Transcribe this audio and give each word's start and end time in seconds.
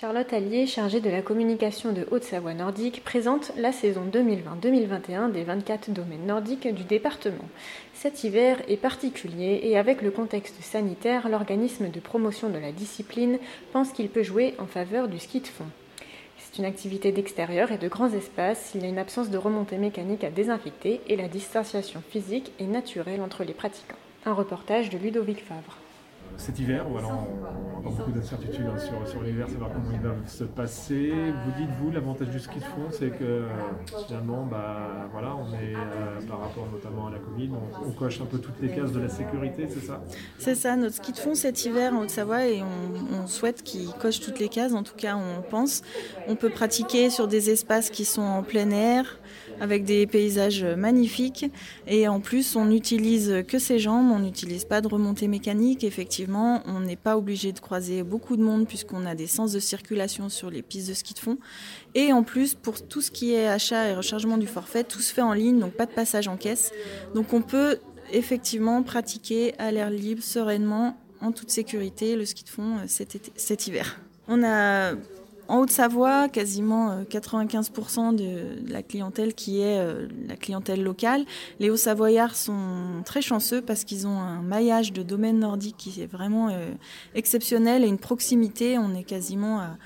Charlotte 0.00 0.32
Allier, 0.32 0.68
chargée 0.68 1.00
de 1.00 1.10
la 1.10 1.22
communication 1.22 1.92
de 1.92 2.06
Haute-Savoie 2.12 2.54
Nordique, 2.54 3.02
présente 3.02 3.50
la 3.56 3.72
saison 3.72 4.02
2020-2021 4.12 5.32
des 5.32 5.42
24 5.42 5.90
domaines 5.90 6.24
nordiques 6.24 6.72
du 6.72 6.84
département. 6.84 7.48
Cet 7.94 8.22
hiver 8.22 8.62
est 8.68 8.76
particulier 8.76 9.58
et 9.64 9.76
avec 9.76 10.00
le 10.00 10.12
contexte 10.12 10.62
sanitaire, 10.62 11.28
l'organisme 11.28 11.90
de 11.90 11.98
promotion 11.98 12.48
de 12.48 12.58
la 12.58 12.70
discipline 12.70 13.40
pense 13.72 13.90
qu'il 13.90 14.08
peut 14.08 14.22
jouer 14.22 14.54
en 14.60 14.66
faveur 14.66 15.08
du 15.08 15.18
ski 15.18 15.40
de 15.40 15.48
fond. 15.48 15.66
C'est 16.38 16.60
une 16.60 16.64
activité 16.64 17.10
d'extérieur 17.10 17.72
et 17.72 17.78
de 17.78 17.88
grands 17.88 18.12
espaces, 18.12 18.70
il 18.76 18.82
y 18.82 18.84
a 18.84 18.88
une 18.88 19.00
absence 19.00 19.30
de 19.30 19.38
remontée 19.38 19.78
mécanique 19.78 20.22
à 20.22 20.30
désinfecter 20.30 21.00
et 21.08 21.16
la 21.16 21.26
distanciation 21.26 22.04
physique 22.08 22.52
est 22.60 22.66
naturelle 22.66 23.20
entre 23.20 23.42
les 23.42 23.52
pratiquants. 23.52 23.96
Un 24.26 24.32
reportage 24.32 24.90
de 24.90 24.98
Ludovic 24.98 25.44
Favre 25.44 25.76
cet 26.38 26.58
hiver, 26.60 26.86
voilà, 26.88 27.08
on, 27.08 27.78
a 27.78 27.90
beaucoup 27.90 28.12
d'incertitudes 28.12 28.66
hein, 28.66 28.78
sur, 28.78 29.06
sur 29.08 29.22
l'hiver, 29.22 29.48
savoir 29.48 29.70
comment 29.72 29.90
il 29.92 30.00
va 30.00 30.14
se 30.26 30.44
passer. 30.44 31.12
Vous 31.44 31.52
dites, 31.60 31.70
vous, 31.80 31.90
l'avantage 31.90 32.30
du 32.30 32.38
ski 32.38 32.60
de 32.60 32.64
fond, 32.64 32.88
c'est 32.90 33.10
que 33.10 33.44
finalement, 34.06 34.46
bah, 34.46 35.08
voilà, 35.12 35.34
on 35.34 35.52
est, 35.54 35.74
euh, 35.74 36.20
par 36.28 36.40
rapport 36.40 36.68
notamment 36.72 37.08
à 37.08 37.10
la 37.10 37.18
Covid, 37.18 37.50
on, 37.84 37.90
coche 37.92 38.20
un 38.20 38.26
peu 38.26 38.38
toutes 38.38 38.60
les 38.60 38.68
cases 38.68 38.92
de 38.92 39.00
la 39.00 39.08
sécurité, 39.08 39.66
c'est 39.68 39.84
ça? 39.84 40.00
C'est 40.38 40.54
ça, 40.54 40.76
notre 40.76 40.94
ski 40.96 41.12
de 41.12 41.18
fond 41.18 41.34
cet 41.34 41.64
hiver 41.64 41.92
en 41.92 42.02
Haute-Savoie 42.02 42.46
et 42.46 42.62
on, 42.62 43.22
on 43.22 43.26
souhaite 43.26 43.62
qu'il 43.64 43.90
coche 43.94 44.20
toutes 44.20 44.38
les 44.38 44.48
cases, 44.48 44.72
en 44.72 44.84
tout 44.84 44.96
cas 44.96 45.16
on 45.16 45.42
pense. 45.42 45.82
On 46.28 46.36
peut 46.36 46.50
pratiquer 46.50 47.10
sur 47.10 47.26
des 47.26 47.50
espaces 47.50 47.90
qui 47.90 48.04
sont 48.04 48.22
en 48.22 48.44
plein 48.44 48.70
air, 48.70 49.18
avec 49.60 49.84
des 49.84 50.06
paysages 50.06 50.64
magnifiques. 50.64 51.46
Et 51.86 52.08
en 52.08 52.20
plus, 52.20 52.56
on 52.56 52.66
n'utilise 52.66 53.44
que 53.46 53.58
ses 53.58 53.78
jambes, 53.78 54.10
on 54.10 54.20
n'utilise 54.20 54.64
pas 54.64 54.80
de 54.80 54.88
remontée 54.88 55.28
mécanique. 55.28 55.84
Effectivement, 55.84 56.62
on 56.66 56.80
n'est 56.80 56.96
pas 56.96 57.16
obligé 57.16 57.52
de 57.52 57.60
croiser 57.60 58.02
beaucoup 58.02 58.36
de 58.36 58.42
monde 58.42 58.66
puisqu'on 58.66 59.06
a 59.06 59.14
des 59.14 59.26
sens 59.26 59.52
de 59.52 59.60
circulation 59.60 60.28
sur 60.28 60.50
les 60.50 60.62
pistes 60.62 60.88
de 60.88 60.94
ski 60.94 61.14
de 61.14 61.18
fond. 61.18 61.38
Et 61.94 62.12
en 62.12 62.22
plus, 62.22 62.54
pour 62.54 62.86
tout 62.86 63.00
ce 63.00 63.10
qui 63.10 63.32
est 63.32 63.48
achat 63.48 63.88
et 63.88 63.94
rechargement 63.94 64.38
du 64.38 64.46
forfait, 64.46 64.84
tout 64.84 65.00
se 65.00 65.12
fait 65.12 65.22
en 65.22 65.32
ligne, 65.32 65.58
donc 65.58 65.72
pas 65.72 65.86
de 65.86 65.92
passage 65.92 66.28
en 66.28 66.36
caisse. 66.36 66.72
Donc 67.14 67.32
on 67.32 67.42
peut 67.42 67.78
effectivement 68.12 68.82
pratiquer 68.82 69.54
à 69.58 69.70
l'air 69.70 69.90
libre, 69.90 70.22
sereinement, 70.22 70.96
en 71.20 71.32
toute 71.32 71.50
sécurité, 71.50 72.16
le 72.16 72.24
ski 72.24 72.44
de 72.44 72.48
fond 72.48 72.76
euh, 72.78 72.84
cet, 72.86 73.32
cet 73.36 73.66
hiver. 73.66 74.00
On 74.28 74.42
a 74.44 74.92
en 75.48 75.60
Haute-Savoie, 75.60 76.28
quasiment 76.28 77.02
95% 77.02 78.20
euh, 78.20 78.60
de 78.62 78.72
la 78.72 78.82
clientèle 78.82 79.34
qui 79.34 79.60
est 79.60 79.78
euh, 79.78 80.06
la 80.28 80.36
clientèle 80.36 80.82
locale. 80.82 81.24
Les 81.58 81.70
Hauts-Savoyards 81.70 82.36
sont 82.36 83.02
très 83.04 83.22
chanceux 83.22 83.62
parce 83.62 83.84
qu'ils 83.84 84.06
ont 84.06 84.20
un 84.20 84.42
maillage 84.42 84.92
de 84.92 85.02
domaines 85.02 85.38
nordiques 85.38 85.76
qui 85.78 86.02
est 86.02 86.06
vraiment 86.06 86.50
euh, 86.50 86.70
exceptionnel 87.14 87.82
et 87.82 87.88
une 87.88 87.98
proximité. 87.98 88.78
On 88.78 88.94
est 88.94 89.04
quasiment 89.04 89.60
à 89.60 89.78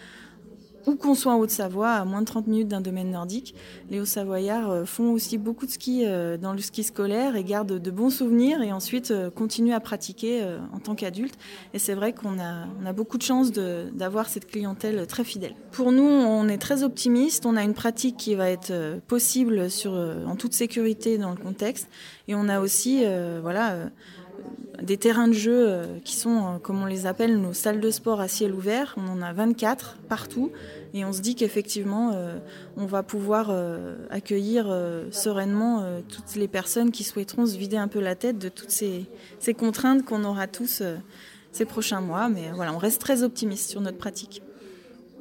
où 0.87 0.97
qu'on 0.97 1.15
soit 1.15 1.33
en 1.33 1.39
Haute-Savoie, 1.39 1.91
à 1.91 2.05
moins 2.05 2.21
de 2.21 2.27
30 2.27 2.47
minutes 2.47 2.69
d'un 2.69 2.81
domaine 2.81 3.11
nordique. 3.11 3.55
Les 3.91 4.01
Hauts-Savoyards 4.01 4.71
euh, 4.71 4.85
font 4.85 5.13
aussi 5.13 5.39
beaucoup 5.39 5.67
de 5.67 5.71
ski 5.71 6.03
euh, 6.05 6.37
dans 6.37 6.53
le 6.53 6.61
ski 6.61 6.83
scolaire 6.83 7.37
et 7.37 7.45
gardent 7.45 7.79
de 7.79 7.91
bons 7.91 8.11
souvenirs 8.11 8.63
et 8.63 8.73
ensuite 8.73 9.11
euh, 9.11 9.31
continuent 9.31 9.75
à 9.75 9.81
pratiquer 9.81 10.43
en 10.73 10.79
tant 10.79 10.95
qu'adultes. 10.95 11.39
Et 11.75 11.79
c'est 11.79 11.95
vrai 11.95 12.13
qu'on 12.13 12.39
a, 12.39 12.93
beaucoup 12.93 13.17
de 13.17 13.23
chance 13.23 13.53
d'avoir 13.53 14.29
cette 14.29 14.47
clientèle 14.47 15.07
très 15.07 15.25
fidèle. 15.25 15.55
Pour 15.71 15.93
nous, 15.93 16.03
on 16.03 16.49
est 16.49 16.59
très 16.59 16.83
optimiste. 16.83 17.47
On 17.47 17.57
a 17.57 17.63
une 17.63 17.75
pratique 17.75 18.17
qui 18.17 18.35
va 18.35 18.51
être 18.51 19.01
possible 19.09 19.71
sur, 19.71 19.93
en 19.93 20.37
toute 20.37 20.53
sécurité 20.53 21.17
dans 21.17 21.31
le 21.31 21.37
contexte. 21.37 21.89
Et 22.29 22.35
on 22.35 22.49
a 22.49 22.61
aussi, 22.61 23.03
voilà, 23.41 23.77
des 24.83 24.97
terrains 24.97 25.29
de 25.29 25.33
jeu 25.33 25.69
euh, 25.69 25.99
qui 26.05 26.17
sont, 26.17 26.37
euh, 26.37 26.59
comme 26.59 26.83
on 26.83 26.87
les 26.87 27.07
appelle, 27.07 27.41
nos 27.41 27.53
salles 27.53 27.81
de 27.81 27.91
sport 27.91 28.21
à 28.21 28.29
ciel 28.29 28.53
ouvert. 28.53 28.95
On 28.99 29.09
en 29.09 29.23
a 29.23 29.33
24 29.33 29.99
partout 30.09 30.51
et 30.93 31.05
on 31.05 31.13
se 31.13 31.21
dit 31.21 31.35
qu'effectivement, 31.35 32.13
euh, 32.15 32.39
on 32.77 32.87
va 32.87 33.03
pouvoir 33.03 33.53
accueillir 34.11 34.67
sereinement 35.11 35.85
toutes 36.09 36.37
les 36.37 36.49
personnes 36.49 36.91
qui 36.91 37.05
souhaiteront 37.05 37.47
se 37.47 37.57
vider 37.57 37.77
un 37.77 37.89
peu 37.89 38.01
la 38.01 38.15
tête 38.15 38.39
de 38.39 38.49
toutes 38.49 38.71
ces, 38.71 39.07
ces 39.39 39.55
contraintes 39.55 40.05
qu'on 40.05 40.25
aura 40.25 40.47
tous 40.47 40.83
ces 41.53 41.65
prochains 41.65 42.01
mois. 42.01 42.29
Mais 42.29 42.51
voilà, 42.55 42.73
on 42.73 42.79
reste 42.79 43.01
très 43.01 43.23
optimiste 43.23 43.71
sur 43.71 43.81
notre 43.81 43.99
pratique 43.99 44.43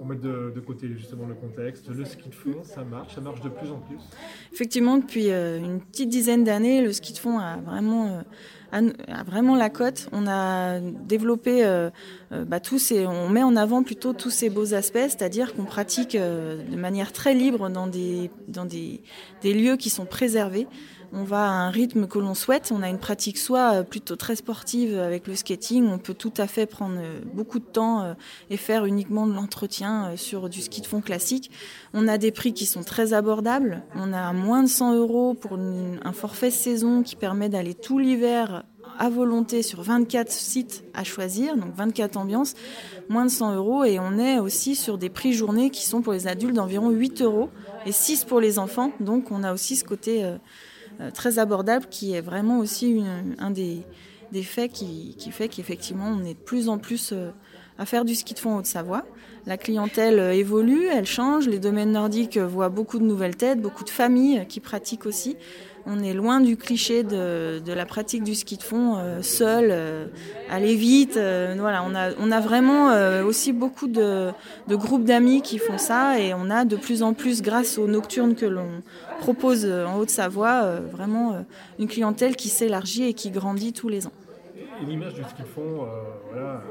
on 0.02 0.06
met 0.06 0.16
de, 0.16 0.60
côté 0.66 0.88
justement 0.98 1.28
le 1.28 1.36
contexte. 1.36 1.88
Le 1.90 2.04
ski 2.04 2.30
de 2.30 2.36
fond, 2.36 2.64
ça 2.64 2.84
marche, 2.84 3.16
ça 3.16 3.22
marche 3.22 3.42
de 3.42 3.50
plus 3.50 3.70
en 3.72 3.80
plus. 3.80 4.00
Effectivement, 4.52 4.98
depuis 4.98 5.30
une 5.30 5.80
petite 5.80 6.10
dizaine 6.10 6.44
d'années, 6.44 6.82
le 6.82 6.92
ski 6.92 7.14
de 7.14 7.20
fond 7.20 7.40
a 7.40 7.58
vraiment 7.58 8.24
a 8.72 9.24
vraiment 9.24 9.56
la 9.56 9.70
cote. 9.70 10.08
On 10.12 10.28
a 10.28 10.80
développé 10.80 11.66
euh, 11.66 11.90
euh, 12.32 12.46
bah, 12.46 12.60
tous 12.60 12.80
ces, 12.80 13.06
on 13.06 13.30
met 13.30 13.44
en 13.44 13.56
avant 13.56 13.84
plutôt 13.84 14.14
tous 14.14 14.30
ces 14.30 14.50
beaux 14.50 14.74
aspects, 14.74 14.98
c'est-à-dire 14.98 15.54
qu'on 15.54 15.66
pratique 15.66 16.16
euh, 16.16 16.64
de 16.64 16.76
manière 16.76 17.12
très 17.12 17.34
libre 17.34 17.70
dans 17.70 17.88
des, 17.88 18.32
dans 18.48 18.66
des, 18.66 19.02
des 19.42 19.54
lieux 19.54 19.78
qui 19.78 19.90
sont 19.90 20.06
préservés 20.06 20.68
on 21.14 21.24
va 21.24 21.46
à 21.46 21.52
un 21.52 21.70
rythme 21.70 22.08
que 22.08 22.20
l'on 22.20 22.34
souhaite. 22.34 22.72
On 22.74 22.82
a 22.82 22.90
une 22.90 22.98
pratique 22.98 23.38
soit 23.38 23.84
plutôt 23.84 24.16
très 24.16 24.36
sportive 24.36 24.98
avec 24.98 25.28
le 25.28 25.36
skating, 25.36 25.88
on 25.88 25.98
peut 25.98 26.14
tout 26.14 26.34
à 26.38 26.48
fait 26.48 26.66
prendre 26.66 27.00
beaucoup 27.34 27.60
de 27.60 27.66
temps 27.66 28.16
et 28.50 28.58
faire 28.58 28.86
uniquement 28.86 29.28
de 29.28 29.34
l'entretien 29.34 30.16
sur 30.16 30.50
du 30.50 30.62
ski 30.62 30.82
de 30.82 30.88
fond 30.88 31.02
classique. 31.02 31.52
On 31.94 32.08
a 32.08 32.18
des 32.18 32.32
prix 32.32 32.54
qui 32.54 32.66
sont 32.66 32.84
très 32.84 33.14
abordables. 33.14 33.84
On 33.96 34.14
a 34.14 34.32
moins 34.34 34.64
de 34.64 34.70
100 34.70 34.96
euros 34.96 35.34
pour 35.34 35.58
un 35.58 36.14
forfait 36.14 36.52
saison 36.52 37.04
qui 37.04 37.16
permet 37.16 37.50
d'aller 37.50 37.74
tout 37.74 38.00
l'hiver 38.00 38.64
à 38.98 39.10
volonté 39.10 39.64
sur 39.64 39.82
24 39.82 40.32
sites 40.32 40.84
à 40.94 41.04
choisir, 41.04 41.58
donc 41.58 41.74
24 41.76 42.18
ambiances, 42.18 42.54
moins 43.10 43.26
de 43.26 43.32
100 43.32 43.56
euros. 43.56 43.84
Et 43.84 44.00
on 44.00 44.18
est 44.18 44.40
aussi 44.40 44.76
sur 44.76 44.98
des 44.98 45.10
prix 45.10 45.34
journées 45.34 45.70
qui 45.70 45.86
sont 45.86 46.02
pour 46.02 46.14
les 46.14 46.28
adultes 46.28 46.56
d'environ 46.56 46.90
8 46.90 47.22
euros 47.22 47.50
et 47.86 47.92
6 47.92 48.26
pour 48.26 48.40
les 48.40 48.60
enfants. 48.60 48.92
Donc 49.00 49.32
on 49.32 49.44
a 49.44 49.54
aussi 49.54 49.76
ce 49.76 49.84
côté 49.84 50.24
euh, 50.24 50.36
euh, 50.36 50.38
très 51.10 51.40
abordable 51.40 51.88
qui 51.90 52.14
est 52.14 52.22
vraiment 52.22 52.60
aussi 52.60 53.02
un 53.40 53.50
des, 53.52 53.84
faits 54.44 54.72
qui, 54.72 55.16
fait 55.32 55.48
qu'effectivement 55.48 56.08
on 56.08 56.24
est 56.24 56.36
de 56.36 56.40
plus 56.40 56.70
en 56.70 56.78
plus 56.78 57.12
euh, 57.12 57.32
à 57.78 57.86
faire 57.86 58.06
du 58.06 58.16
ski 58.16 58.34
de 58.34 58.40
fond 58.40 58.56
en 58.56 58.58
Haute-Savoie. 58.58 59.04
La 59.48 59.58
clientèle 59.58 60.20
évolue, 60.36 60.86
elle 60.86 61.08
change, 61.08 61.48
les 61.48 61.58
domaines 61.58 61.94
nordiques 61.94 62.38
voient 62.38 62.70
beaucoup 62.70 63.00
de 63.00 63.04
nouvelles 63.04 63.36
têtes, 63.36 63.60
beaucoup 63.60 63.84
de 63.84 63.90
familles 63.90 64.46
qui 64.48 64.60
pratiquent 64.60 65.08
aussi. 65.08 65.36
On 65.86 66.04
est 66.04 66.14
loin 66.14 66.42
du 66.42 66.58
cliché 66.58 67.04
de, 67.04 67.62
la 67.66 67.86
pratique 67.86 68.24
du 68.24 68.36
ski 68.36 68.58
de 68.58 68.64
fond 68.64 68.98
euh, 68.98 69.22
seul, 69.22 69.70
euh, 69.72 70.06
aller 70.50 70.76
vite. 70.76 71.18
Euh, 71.18 71.56
voilà, 71.58 71.84
on 71.84 72.32
a, 72.32 72.40
vraiment 72.40 72.92
aussi 73.26 73.52
beaucoup 73.52 73.88
de, 73.88 74.32
groupes 74.70 75.04
d'amis 75.04 75.42
qui 75.42 75.58
font 75.58 75.78
ça 75.78 76.20
et 76.20 76.34
on 76.34 76.50
a 76.50 76.66
de 76.66 76.76
plus 76.76 77.04
en 77.04 77.14
plus, 77.14 77.42
grâce 77.42 77.78
aux 77.78 77.88
nocturnes 77.88 78.36
que 78.36 78.46
l'on 78.46 78.82
propose 79.20 79.66
en 79.66 79.98
Haute-Savoie, 79.98 80.80
vraiment 80.92 81.46
une 81.80 81.88
clientèle 81.88 82.36
qui 82.36 82.50
s'élargit 82.50 83.04
et 83.04 83.14
qui 83.14 83.32
grandit 83.32 83.74
tous 83.74 83.90
les 83.90 84.08
ans. 84.08 84.14
Et 84.82 84.86
l'image 84.86 85.14
du 85.14 85.24
ski 85.24 85.44
de 85.44 85.48
fond, 85.48 85.88
voilà, 86.32 86.64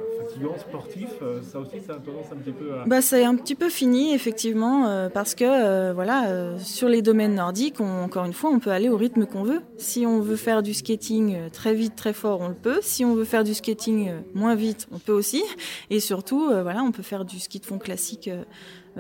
sportif, 0.59 1.09
euh, 1.23 1.43
ça 1.43 1.59
aussi, 1.59 1.81
ça 1.81 1.95
a 1.95 1.97
tendance 1.97 2.27
un 2.33 2.37
petit 2.37 2.53
peu 2.53 2.75
à... 2.75 2.85
Bah, 2.87 3.01
c'est 3.01 3.25
un 3.25 3.35
petit 3.37 3.55
peu 3.55 3.69
fini, 3.69 4.15
effectivement, 4.15 4.87
euh, 4.87 5.09
parce 5.09 5.35
que, 5.35 5.45
euh, 5.45 5.93
voilà, 5.93 6.57
sur 6.59 6.89
les 6.89 7.03
domaines 7.03 7.35
nordiques, 7.35 7.81
encore 7.81 8.25
une 8.25 8.33
fois, 8.33 8.51
on 8.51 8.59
peut 8.59 8.71
aller 8.71 8.89
au 8.89 8.97
rythme 8.97 9.27
qu'on 9.27 9.43
veut. 9.43 9.61
Si 9.77 10.07
on 10.07 10.21
veut 10.21 10.37
faire 10.37 10.63
du 10.63 10.75
skating 10.75 11.51
très 11.51 11.75
vite, 11.75 11.97
très 11.97 12.13
fort, 12.13 12.41
on 12.41 12.49
le 12.49 12.55
peut. 12.55 12.81
Si 12.83 13.05
on 13.05 13.15
veut 13.15 13.25
faire 13.25 13.45
du 13.45 13.55
skating 13.55 14.11
moins 14.35 14.55
vite, 14.55 14.89
on 14.93 14.99
peut 14.99 15.13
aussi. 15.13 15.43
Et 15.91 16.01
surtout, 16.01 16.47
voilà, 16.47 16.83
on 16.83 16.93
peut 16.93 17.03
faire 17.03 17.25
du 17.25 17.39
ski 17.39 17.61
de 17.61 17.67
fond 17.67 17.79
classique 17.79 18.31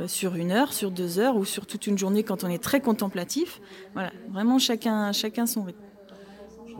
sur 0.06 0.36
une 0.36 0.52
heure, 0.52 0.72
sur 0.72 0.90
deux 0.90 1.18
heures 1.18 1.36
ou 1.36 1.44
sur 1.44 1.66
toute 1.66 1.86
une 1.86 1.98
journée 1.98 2.22
quand 2.22 2.44
on 2.44 2.48
est 2.48 2.62
très 2.62 2.80
contemplatif. 2.80 3.60
Voilà, 3.94 4.12
vraiment 4.30 4.58
chacun, 4.58 5.12
chacun 5.12 5.46
son 5.46 5.64
rythme 5.64 5.89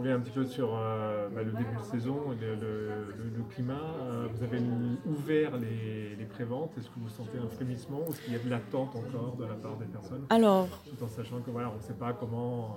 reviens 0.01 0.17
un 0.17 0.21
petit 0.21 0.33
peu 0.33 0.45
sur 0.45 0.75
euh, 0.75 1.29
bah, 1.35 1.43
le 1.43 1.53
début 1.53 1.77
de 1.77 1.85
saison, 1.85 2.17
le, 2.41 2.55
le, 2.55 3.43
climat. 3.55 3.75
Euh, 3.75 4.27
vous 4.33 4.43
avez 4.43 4.59
ouvert 5.07 5.57
les, 5.57 6.17
les 6.17 6.25
préventes. 6.25 6.73
Est-ce 6.79 6.87
que 6.87 6.99
vous 6.99 7.09
sentez 7.09 7.39
un 7.39 7.49
frémissement 7.49 8.01
ou 8.07 8.13
est-ce 8.13 8.23
qu'il 8.23 8.33
y 8.33 8.37
a 8.37 8.39
de 8.39 8.49
l'attente 8.49 8.97
encore 8.97 9.37
de 9.39 9.45
la 9.45 9.55
part 9.55 9.77
des 9.77 9.87
personnes? 9.87 10.25
Alors, 10.31 10.69
tout 10.85 11.05
en 11.05 11.09
sachant 11.09 11.41
que 11.41 11.51
voilà, 11.51 11.71
on 11.71 11.77
ne 11.77 11.83
sait 11.83 11.95
pas 11.95 12.13
comment. 12.13 12.77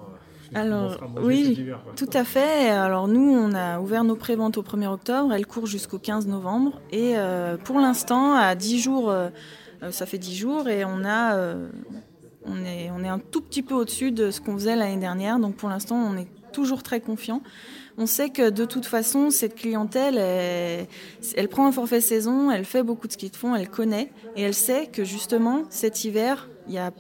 Euh, 0.54 0.60
alors, 0.60 0.98
oui, 1.22 1.58
tout 1.96 2.10
à 2.14 2.24
fait. 2.24 2.70
Alors 2.70 3.08
nous, 3.08 3.22
on 3.22 3.54
a 3.54 3.80
ouvert 3.80 4.04
nos 4.04 4.16
préventes 4.16 4.58
au 4.58 4.64
1er 4.64 4.88
octobre. 4.88 5.34
Elles 5.34 5.48
courent 5.48 5.68
jusqu'au 5.68 6.00
15 6.00 6.28
novembre. 6.28 6.82
Et 6.92 7.16
pour 7.64 7.80
l'instant, 7.80 8.36
à 8.36 8.54
10 8.56 8.80
jours, 8.80 9.14
ça 9.92 10.06
fait 10.06 10.18
10 10.18 10.36
jours, 10.36 10.68
et 10.68 10.84
on 10.86 11.06
a 11.06 11.56
on 12.46 12.66
est, 12.66 12.92
on 12.92 13.02
est 13.06 13.08
un 13.08 13.20
tout 13.20 13.40
petit 13.40 13.64
peu 13.64 13.74
au-dessus 13.74 14.12
de 14.12 14.30
ce 14.30 14.42
qu'on 14.42 14.54
faisait 14.56 14.76
l'année 14.76 14.98
dernière. 15.00 15.40
Donc 15.40 15.56
pour 15.56 15.70
l'instant, 15.70 15.96
on 15.96 16.18
est 16.18 16.28
toujours 16.54 16.84
très 16.84 17.02
confiants. 17.02 17.42
On 17.98 18.06
sait 18.06 18.30
que 18.30 18.50
de 18.50 18.64
toute 18.64 18.86
façon, 18.86 19.30
cette 19.30 19.56
clientèle, 19.56 20.18
elle, 21.36 21.50
prend 21.50 21.68
un 21.68 21.72
forfait 21.72 22.02
saison, 22.02 22.50
elle 22.50 22.66
fait 22.66 22.82
beaucoup 22.82 23.08
de 23.08 23.12
ski 23.12 23.30
de 23.30 23.36
fond, 23.36 23.54
elle 23.56 23.70
connaît, 23.70 24.12
et 24.36 24.42
elle 24.44 24.56
sait 24.56 24.88
que 24.88 25.04
justement, 25.04 25.64
cet 25.70 26.06
hiver, 26.06 26.50
il 26.68 26.74
y 26.74 26.80
a 26.80 26.92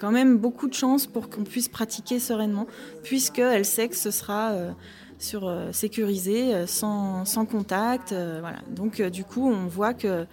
quand 0.00 0.10
même 0.10 0.38
beaucoup 0.38 0.66
de 0.66 0.74
chances 0.74 1.06
pour 1.06 1.28
qu'on 1.28 1.44
puisse 1.44 1.68
pratiquer 1.68 2.18
sereinement, 2.18 2.66
puisqu'elle 3.02 3.66
sait 3.66 3.88
que 3.88 3.96
ce 3.96 4.10
sera 4.10 4.52
euh, 4.52 4.72
sur, 5.18 5.46
euh, 5.46 5.72
sécurisé, 5.72 6.54
euh, 6.54 6.66
sans 6.66 7.46
contact. 7.48 8.12
voilà. 8.12 8.60
Donc 8.70 9.02
du 9.02 9.24
coup, 9.24 9.46
on 9.48 9.66
voit 9.66 9.92
que 9.92 10.26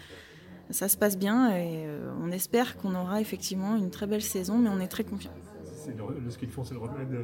ça 0.70 0.88
se 0.88 0.98
passe 0.98 1.18
bien 1.18 1.52
et 1.56 1.86
on 2.22 2.32
espère 2.32 2.78
qu'on 2.78 2.96
aura 2.96 3.22
effectivement 3.22 3.76
une 3.76 3.90
très 3.90 4.08
belle 4.08 4.22
saison, 4.24 4.58
mais 4.58 4.70
on 4.70 4.80
est 4.80 4.88
très 4.88 5.04
confiant. 5.04 5.32
Le, 5.88 6.30
ski 6.32 6.48
de 6.48 6.52
fond, 6.52 6.64
c'est 6.64 6.74
le 6.74 6.80
remède 6.80 7.16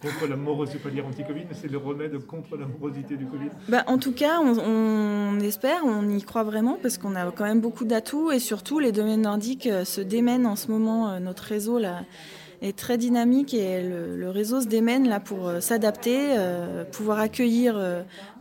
contre 0.00 0.26
la 0.28 0.36
morosité, 0.36 0.78
anti-Covid, 1.00 1.44
c'est 1.52 1.70
le 1.70 1.78
remède 1.78 2.18
contre 2.26 2.56
la 2.56 2.66
morosité 2.66 3.16
du 3.16 3.26
Covid 3.26 3.50
bah, 3.68 3.84
En 3.86 3.98
tout 3.98 4.12
cas, 4.12 4.40
on, 4.40 5.38
espère, 5.40 5.84
on 5.84 6.08
y 6.08 6.22
croit 6.22 6.44
vraiment, 6.44 6.78
parce 6.80 6.98
qu'on 6.98 7.14
a 7.14 7.30
quand 7.30 7.44
même 7.44 7.60
beaucoup 7.60 7.84
d'atouts, 7.84 8.30
et 8.30 8.38
surtout 8.38 8.78
les 8.78 8.92
domaines 8.92 9.22
nordiques 9.22 9.66
euh, 9.66 9.84
se 9.84 10.00
démènent 10.00 10.46
en 10.46 10.56
ce 10.56 10.70
moment. 10.70 11.10
Euh, 11.10 11.18
notre 11.18 11.44
réseau 11.44 11.78
là, 11.78 12.02
est 12.62 12.76
très 12.76 12.98
dynamique 12.98 13.54
et 13.54 13.82
le, 13.82 14.30
réseau 14.30 14.60
se 14.60 14.66
démène 14.66 15.08
là, 15.08 15.20
pour 15.20 15.48
euh, 15.48 15.60
s'adapter, 15.60 16.36
pouvoir 16.92 17.18
accueillir, 17.18 17.80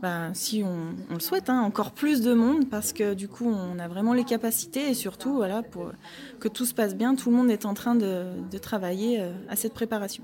bah, 0.01 0.29
si 0.33 0.63
on, 0.63 1.13
le 1.13 1.19
souhaite, 1.19 1.49
hein, 1.49 1.61
encore 1.61 1.91
plus 1.91 2.21
de 2.21 2.33
monde, 2.33 2.69
parce 2.69 2.93
que 2.93 3.13
du 3.13 3.27
coup, 3.27 3.47
on 3.47 3.79
a 3.79 3.87
vraiment 3.87 4.13
les 4.13 4.23
capacités, 4.23 4.89
et 4.89 4.93
surtout, 4.93 5.35
voilà, 5.35 5.63
pour 5.63 5.91
que 6.39 6.47
tout 6.47 6.65
se 6.65 6.73
passe 6.73 6.95
bien, 6.95 7.15
tout 7.15 7.29
le 7.29 7.35
monde 7.35 7.49
est 7.49 7.65
en 7.65 7.73
train 7.73 7.95
de 7.95 8.57
travailler 8.57 9.23
à 9.49 9.55
cette 9.55 9.73
préparation. 9.73 10.23